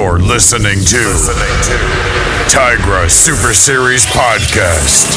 You're 0.00 0.20
listening 0.20 0.78
to, 0.78 0.96
listening 0.96 1.58
to 1.64 1.76
Tygra 2.48 3.10
Super 3.10 3.52
Series 3.52 4.06
Podcast. 4.06 5.10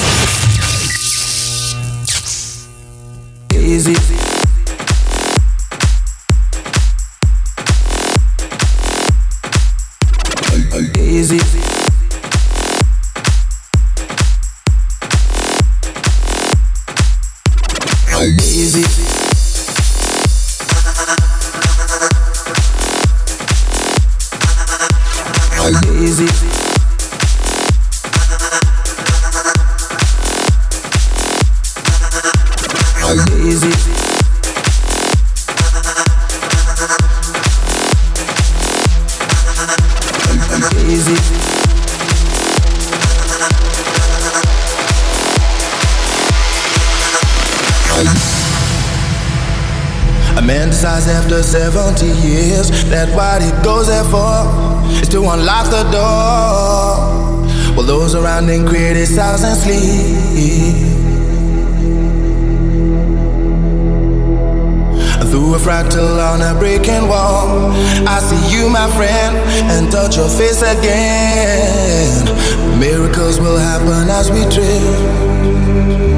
Easy. 3.54 3.92
Easy. 11.00 11.51
A 50.38 50.42
man 50.42 50.70
decides 50.70 51.08
after 51.08 51.44
70 51.44 52.06
years 52.06 52.70
that 52.86 53.10
what 53.16 53.42
he 53.42 53.52
goes 53.64 53.88
there 53.88 54.04
for 54.06 54.48
is 55.02 55.10
to 55.10 55.20
unlock 55.20 55.70
the 55.70 55.84
door. 55.92 57.76
While 57.76 57.86
those 57.86 58.16
around 58.16 58.50
him 58.50 58.68
criticize 58.68 59.44
and 59.44 59.58
sleep. 59.58 60.92
Through 65.32 65.56
a 65.56 65.58
fractal 65.60 66.20
on 66.20 66.42
a 66.42 66.60
breaking 66.60 67.08
wall, 67.08 67.72
I 68.06 68.20
see 68.20 68.56
you, 68.56 68.70
my 68.70 68.90
friend, 68.98 69.38
and 69.72 69.90
touch 69.92 70.18
your 70.18 70.28
face 70.28 70.62
again. 70.62 72.26
Miracles 72.78 73.40
will 73.40 73.58
happen 73.58 74.10
as 74.10 74.30
we 74.30 74.44
drift. 74.54 76.11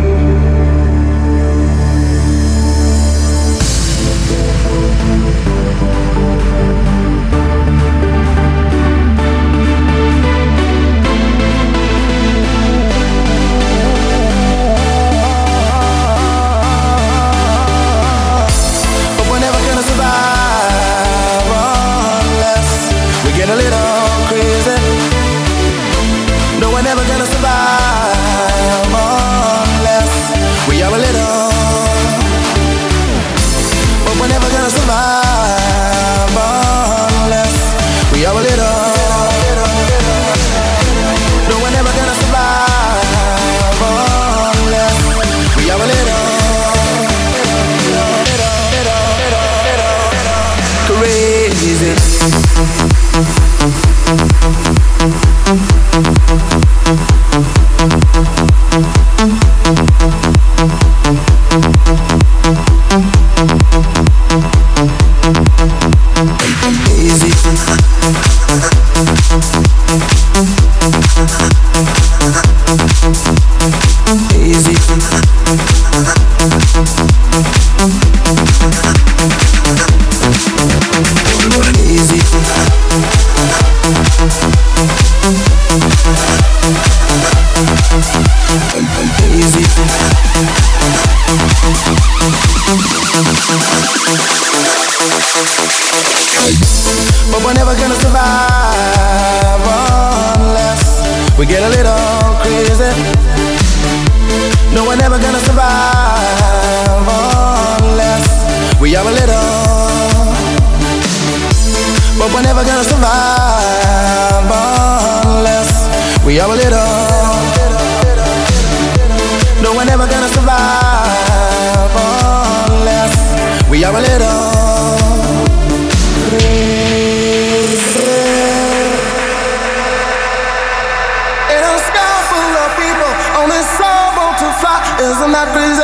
Isn't 135.04 135.34
that 135.36 135.52
crazy? 135.52 135.84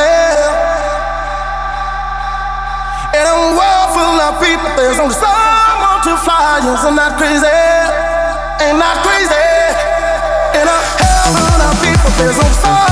In 3.20 3.26
a 3.28 3.36
world 3.52 3.90
full 3.92 4.16
of 4.16 4.40
people, 4.40 4.72
there's 4.80 4.96
only 4.96 5.14
some 5.14 5.28
want 5.28 6.08
to 6.08 6.16
fly. 6.24 6.64
Isn't 6.64 6.96
crazy? 7.20 7.44
Ain't 8.64 8.80
that 8.80 8.98
crazy? 9.04 9.44
In 10.56 10.64
a 10.64 10.80
heaven 11.04 11.60
of 11.68 11.76
people, 11.84 12.12
there's 12.16 12.40
only 12.40 12.56
some 12.64 12.89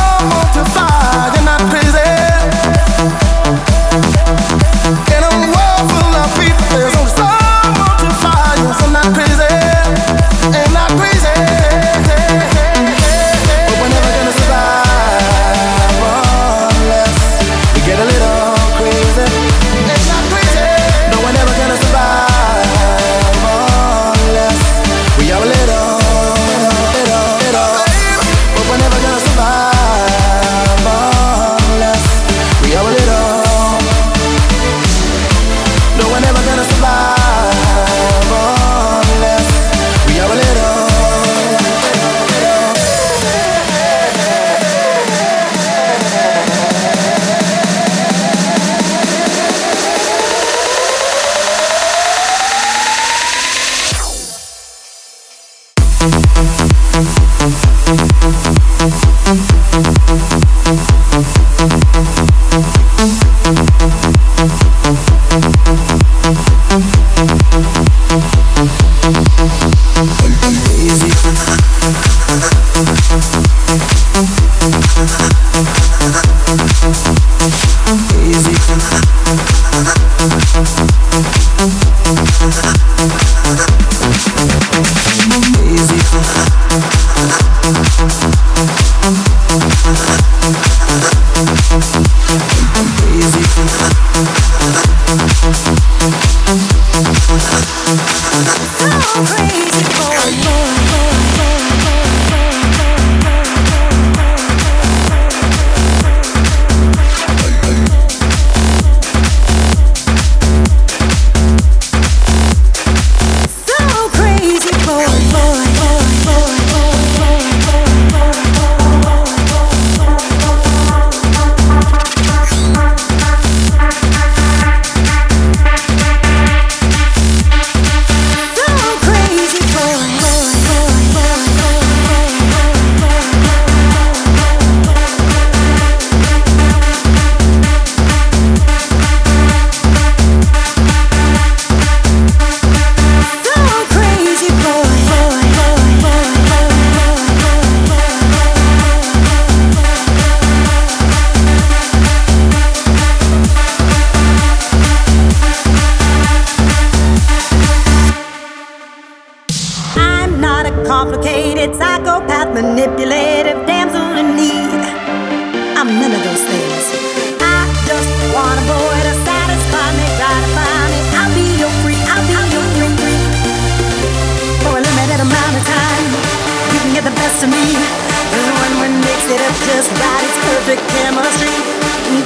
that's 179.47 179.63
just 179.63 179.89
right, 179.95 180.23
it's 180.27 180.38
perfect 180.44 180.83
chemistry. 180.91 181.55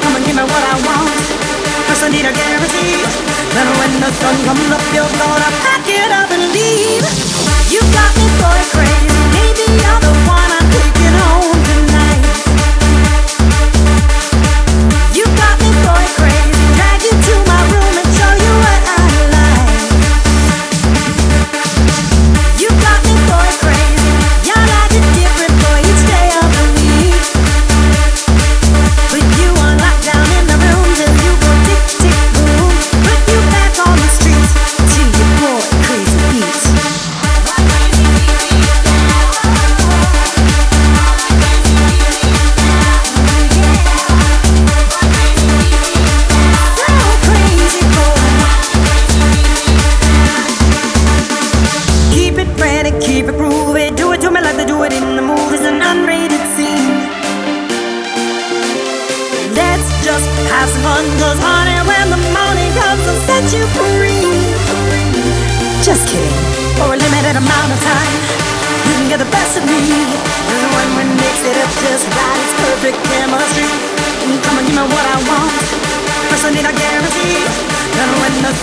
Come 0.01 0.17
and 0.17 0.25
give 0.25 0.33
me 0.33 0.41
what 0.41 0.63
I 0.65 0.75
want. 0.81 1.21
First 1.85 2.01
I 2.01 2.09
need 2.09 2.25
a 2.25 2.33
guarantee. 2.33 2.97
Then 3.53 3.69
when 3.77 3.91
the 4.01 4.09
sun 4.17 4.33
comes 4.41 4.65
up, 4.73 4.81
you're 4.89 5.05
gonna 5.21 5.51
pack 5.61 5.85
it 5.85 6.09
up 6.09 6.33
and 6.33 6.49
leave. 6.49 7.05
You 7.69 7.81
got 7.93 8.09
me 8.17 8.25
going 8.41 8.67
crazy, 8.73 9.21
maybe 9.37 9.69
you're 9.69 10.01
the 10.01 10.13
one 10.25 10.49
I 10.49 10.60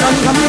come, 0.08 0.25
come. 0.25 0.48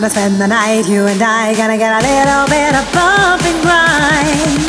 gonna 0.00 0.10
spend 0.10 0.40
the 0.40 0.46
night, 0.46 0.88
you 0.88 1.04
and 1.04 1.20
I 1.20 1.54
gonna 1.54 1.76
get 1.76 1.92
a 1.92 2.00
little 2.00 2.46
bit 2.48 2.72
of 2.74 2.90
bump 2.94 3.42
and 3.44 3.60
grind. 3.60 4.64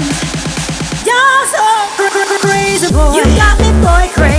You're 1.08 1.46
so 1.48 1.64
crazy, 2.44 2.92
boy. 2.92 3.16
You 3.16 3.24
got 3.40 3.58
me, 3.62 3.72
boy, 3.80 4.12
crazy. 4.14 4.31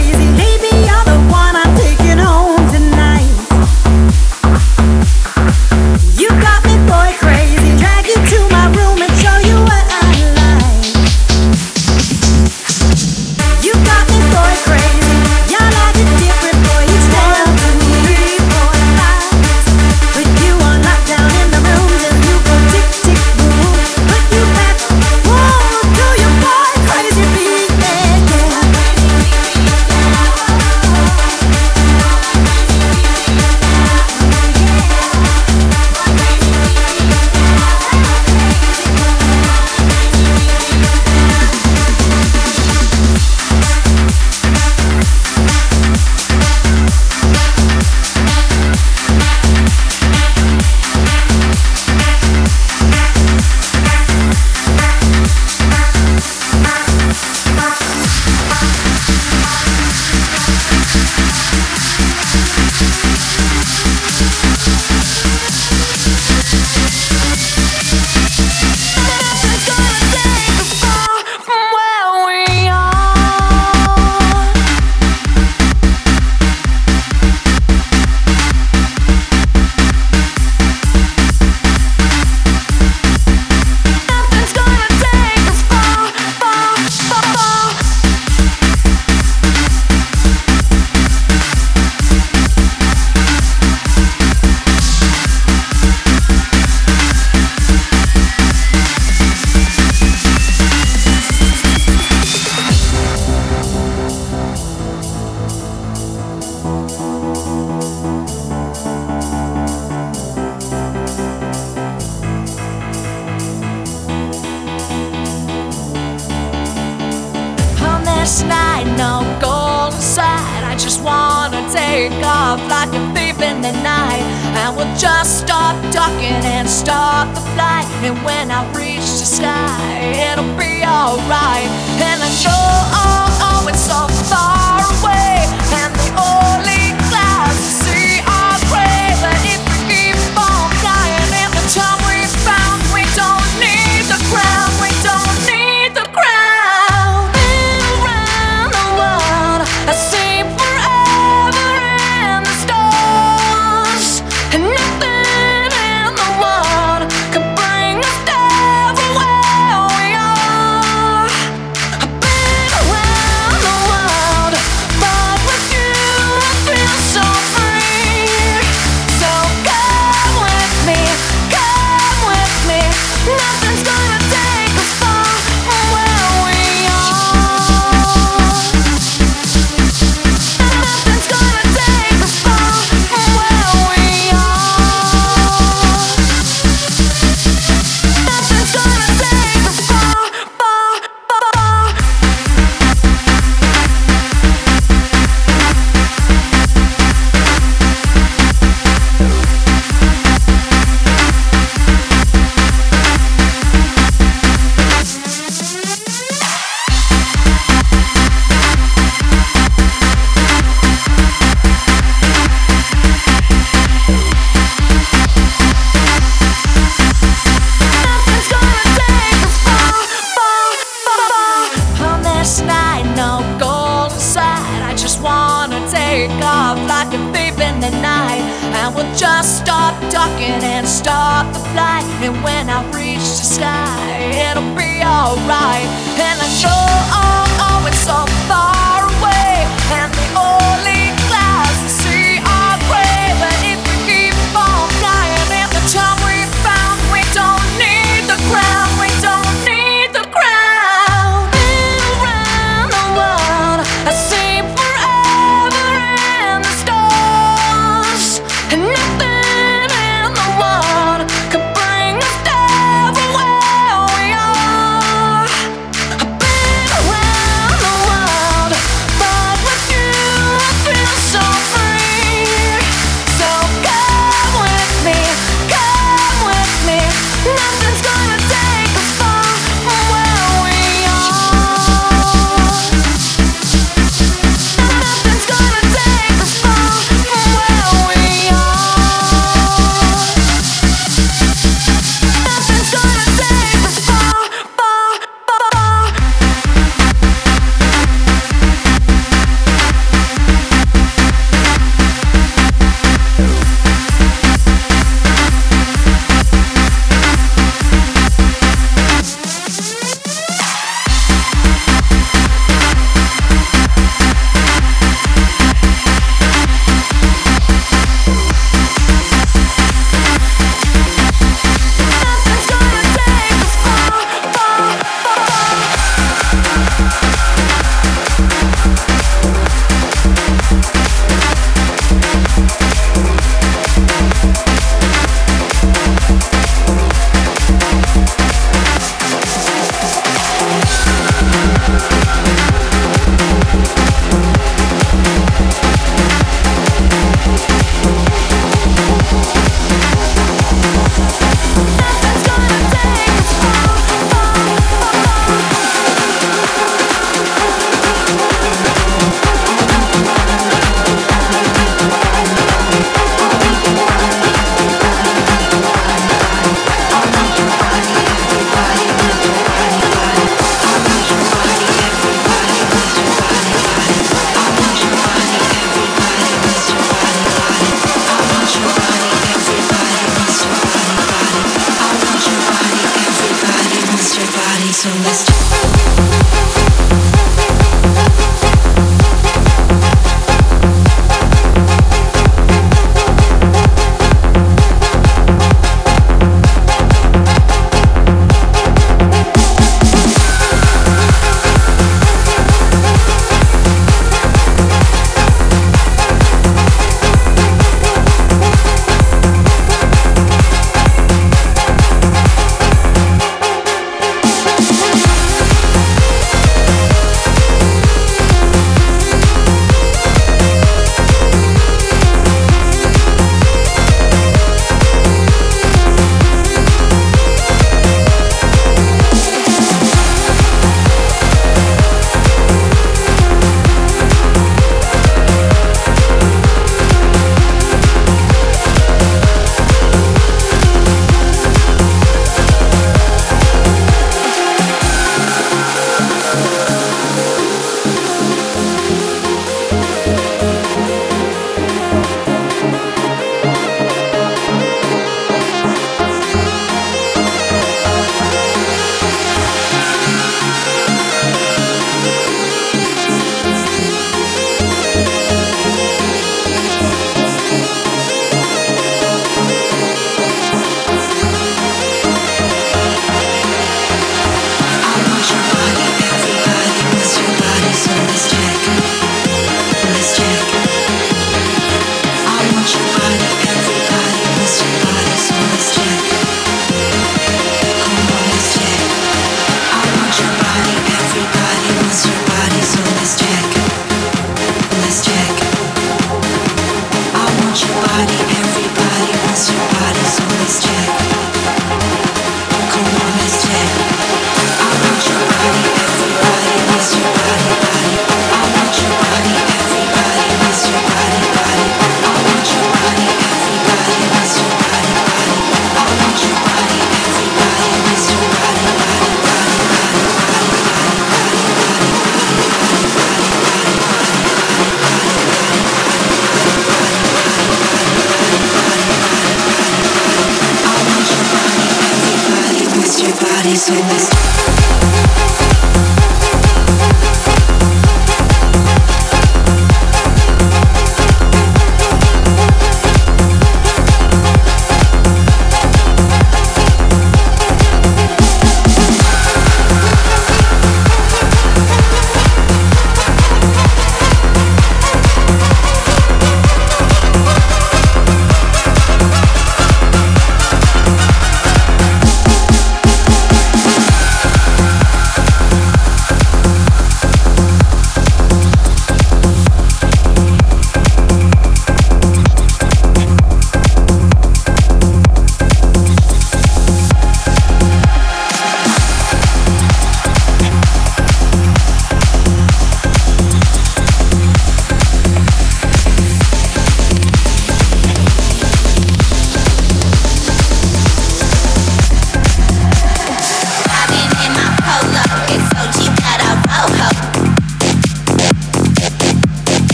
And 128.04 128.16
when 128.24 128.50
I 128.50 128.66
reach 128.74 129.06
the 129.20 129.24
sky, 129.24 129.78
it'll 130.10 130.42
be 130.58 130.82
alright. 130.82 131.70
And 132.02 132.20
I 132.20 132.28
know 132.42 133.31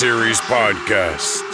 Series 0.00 0.40
Podcast. 0.40 1.49